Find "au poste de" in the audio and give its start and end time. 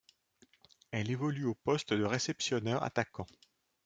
1.45-2.03